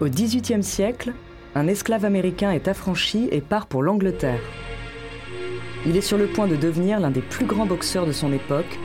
[0.00, 1.12] Au XVIIIe siècle,
[1.54, 4.40] un esclave américain est affranchi et part pour l'Angleterre.
[5.86, 8.78] Il est sur le point de devenir l'un des plus grands boxeurs de son époque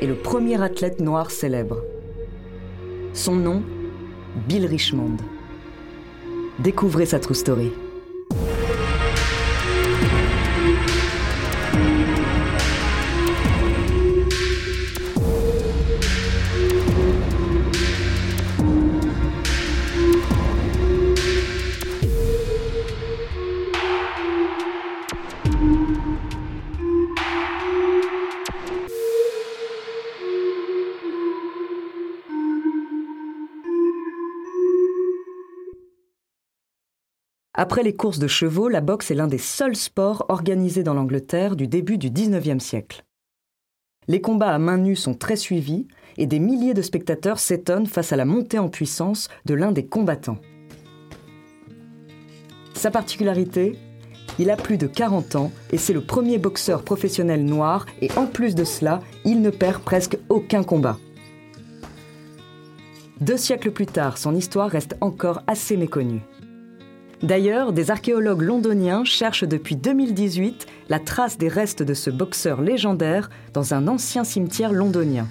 [0.00, 1.78] et le premier athlète noir célèbre.
[3.12, 3.62] Son nom,
[4.48, 5.18] Bill Richmond.
[6.58, 7.70] Découvrez sa true story.
[37.60, 41.56] Après les courses de chevaux, la boxe est l'un des seuls sports organisés dans l'Angleterre
[41.56, 43.04] du début du XIXe siècle.
[44.06, 45.88] Les combats à main nue sont très suivis
[46.18, 49.84] et des milliers de spectateurs s'étonnent face à la montée en puissance de l'un des
[49.84, 50.38] combattants.
[52.74, 53.76] Sa particularité
[54.38, 58.26] Il a plus de 40 ans et c'est le premier boxeur professionnel noir et en
[58.26, 60.96] plus de cela, il ne perd presque aucun combat.
[63.20, 66.22] Deux siècles plus tard, son histoire reste encore assez méconnue.
[67.22, 73.28] D'ailleurs, des archéologues londoniens cherchent depuis 2018 la trace des restes de ce boxeur légendaire
[73.52, 75.26] dans un ancien cimetière londonien.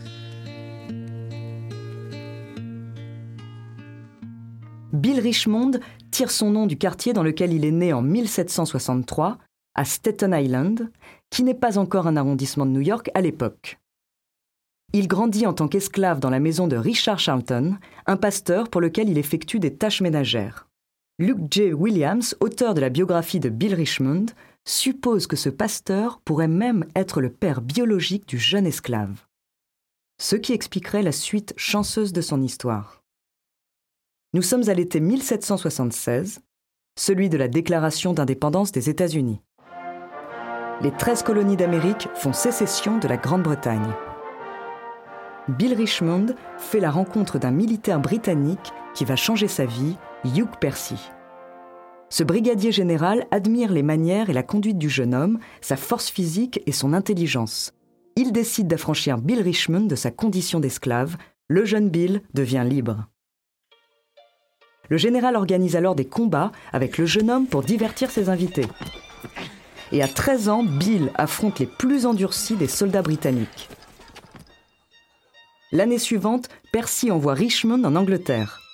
[4.92, 5.72] Bill Richmond
[6.12, 9.38] tire son nom du quartier dans lequel il est né en 1763,
[9.76, 10.90] à Staten Island,
[11.30, 13.80] qui n'est pas encore un arrondissement de New York à l'époque.
[14.94, 17.78] Il grandit en tant qu'esclave dans la maison de Richard Charlton,
[18.08, 20.68] un pasteur pour lequel il effectue des tâches ménagères.
[21.20, 21.74] Luke J.
[21.74, 24.28] Williams, auteur de la biographie de Bill Richmond,
[24.66, 29.26] suppose que ce pasteur pourrait même être le père biologique du jeune esclave.
[30.22, 33.02] Ce qui expliquerait la suite chanceuse de son histoire.
[34.36, 36.42] Nous sommes à l'été 1776,
[37.00, 39.42] celui de la déclaration d'indépendance des États-Unis.
[40.82, 43.92] Les 13 colonies d'Amérique font sécession de la Grande-Bretagne.
[45.48, 50.98] Bill Richmond fait la rencontre d'un militaire britannique qui va changer sa vie Hugh Percy.
[52.10, 56.62] Ce brigadier général admire les manières et la conduite du jeune homme, sa force physique
[56.66, 57.74] et son intelligence.
[58.16, 61.18] Il décide d'affranchir Bill Richmond de sa condition d'esclave.
[61.48, 63.06] Le jeune Bill devient libre.
[64.90, 68.66] Le général organise alors des combats avec le jeune homme pour divertir ses invités.
[69.92, 73.70] Et à 13 ans, Bill affronte les plus endurcis des soldats britanniques.
[75.72, 78.67] L'année suivante, Percy envoie Richmond en Angleterre.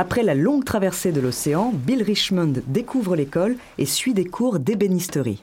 [0.00, 5.40] Après la longue traversée de l'océan, Bill Richmond découvre l'école et suit des cours d'ébénisterie.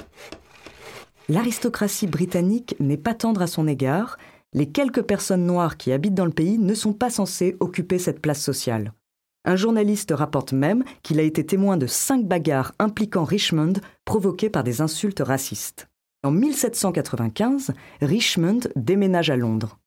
[1.27, 4.17] L'aristocratie britannique n'est pas tendre à son égard,
[4.53, 8.21] les quelques personnes noires qui habitent dans le pays ne sont pas censées occuper cette
[8.21, 8.93] place sociale.
[9.43, 13.73] Un journaliste rapporte même qu'il a été témoin de cinq bagarres impliquant Richmond
[14.05, 15.89] provoquées par des insultes racistes.
[16.23, 19.77] En 1795, Richmond déménage à Londres.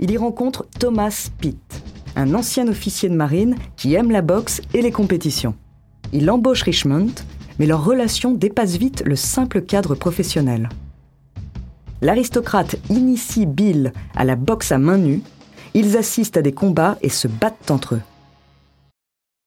[0.00, 1.82] Il y rencontre Thomas Pitt,
[2.16, 5.54] un ancien officier de marine qui aime la boxe et les compétitions.
[6.12, 7.10] Il embauche Richmond,
[7.58, 10.68] mais leur relation dépasse vite le simple cadre professionnel.
[12.02, 15.22] L'aristocrate initie Bill à la boxe à main nue,
[15.74, 18.02] ils assistent à des combats et se battent entre eux.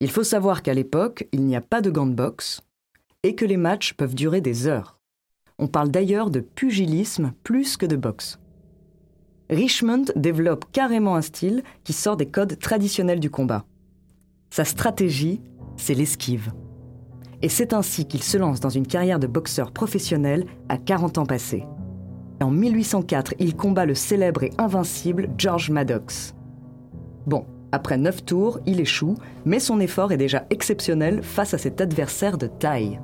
[0.00, 2.60] Il faut savoir qu'à l'époque, il n'y a pas de gants de boxe
[3.22, 4.98] et que les matchs peuvent durer des heures.
[5.58, 8.38] On parle d'ailleurs de pugilisme plus que de boxe.
[9.48, 13.64] Richmond développe carrément un style qui sort des codes traditionnels du combat.
[14.50, 15.40] Sa stratégie,
[15.76, 16.52] c'est l'esquive.
[17.40, 21.26] Et c'est ainsi qu'il se lance dans une carrière de boxeur professionnel à 40 ans
[21.26, 21.64] passés.
[22.42, 26.34] En 1804, il combat le célèbre et invincible George Maddox.
[27.26, 27.46] Bon,
[27.76, 32.38] après neuf tours, il échoue, mais son effort est déjà exceptionnel face à cet adversaire
[32.38, 32.98] de taille.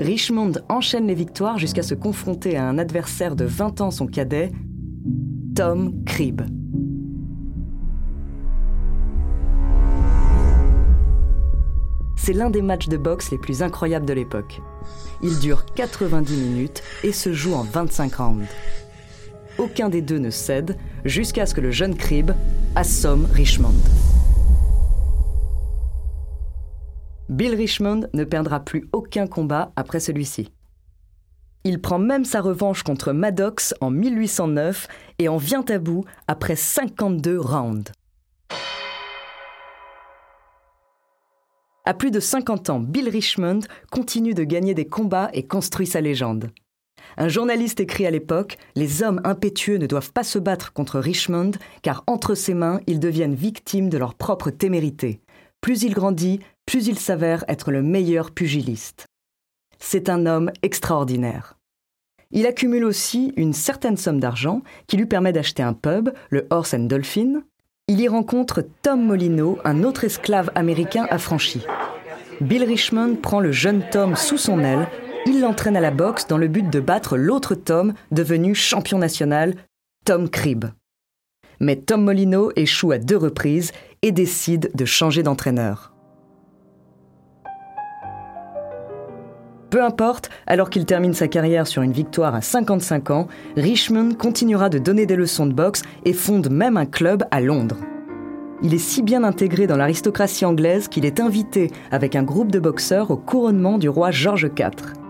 [0.00, 4.50] Richmond enchaîne les victoires jusqu'à se confronter à un adversaire de 20 ans son cadet,
[5.54, 6.42] Tom Cribb.
[12.16, 14.60] C'est l'un des matchs de boxe les plus incroyables de l'époque.
[15.22, 18.48] Il dure 90 minutes et se joue en 25 rounds.
[19.56, 22.32] Aucun des deux ne cède jusqu'à ce que le jeune Cribb
[22.74, 23.74] assomme Richmond.
[27.28, 30.50] Bill Richmond ne perdra plus aucun combat après celui-ci.
[31.62, 34.88] Il prend même sa revanche contre Maddox en 1809
[35.20, 37.92] et en vient à bout après 52 rounds.
[41.86, 43.60] À plus de 50 ans, Bill Richmond
[43.90, 46.50] continue de gagner des combats et construit sa légende.
[47.16, 51.52] Un journaliste écrit à l'époque Les hommes impétueux ne doivent pas se battre contre Richmond,
[51.82, 55.20] car entre ses mains, ils deviennent victimes de leur propre témérité.
[55.60, 59.06] Plus il grandit, plus il s'avère être le meilleur pugiliste.
[59.78, 61.56] C'est un homme extraordinaire.
[62.30, 66.74] Il accumule aussi une certaine somme d'argent qui lui permet d'acheter un pub, le Horse
[66.74, 67.42] and Dolphin.
[67.86, 71.64] Il y rencontre Tom Molino, un autre esclave américain affranchi.
[72.40, 74.88] Bill Richmond prend le jeune Tom sous son aile
[75.26, 79.54] il l'entraîne à la boxe dans le but de battre l'autre Tom, devenu champion national,
[80.04, 80.66] Tom Cribb.
[81.60, 83.72] Mais Tom Molino échoue à deux reprises
[84.02, 85.92] et décide de changer d'entraîneur.
[89.70, 94.68] Peu importe, alors qu'il termine sa carrière sur une victoire à 55 ans, Richmond continuera
[94.68, 97.78] de donner des leçons de boxe et fonde même un club à Londres.
[98.62, 102.60] Il est si bien intégré dans l'aristocratie anglaise qu'il est invité avec un groupe de
[102.60, 105.03] boxeurs au couronnement du roi George IV.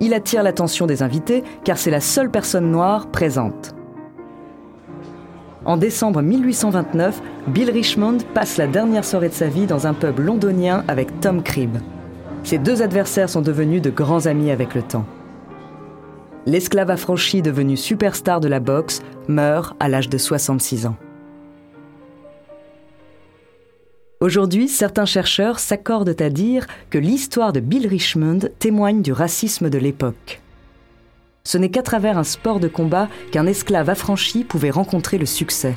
[0.00, 3.74] Il attire l'attention des invités car c'est la seule personne noire présente.
[5.64, 10.18] En décembre 1829, Bill Richmond passe la dernière soirée de sa vie dans un pub
[10.18, 11.76] londonien avec Tom Cribb.
[12.44, 15.04] Ces deux adversaires sont devenus de grands amis avec le temps.
[16.46, 20.96] L'esclave affranchi devenu superstar de la boxe meurt à l'âge de 66 ans.
[24.20, 29.78] Aujourd'hui, certains chercheurs s'accordent à dire que l'histoire de Bill Richmond témoigne du racisme de
[29.78, 30.40] l'époque.
[31.44, 35.76] Ce n'est qu'à travers un sport de combat qu'un esclave affranchi pouvait rencontrer le succès.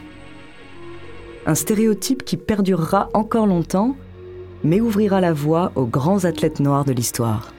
[1.45, 3.95] Un stéréotype qui perdurera encore longtemps,
[4.63, 7.53] mais ouvrira la voie aux grands athlètes noirs de l'histoire.